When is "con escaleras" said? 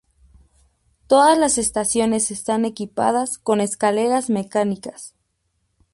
3.37-4.31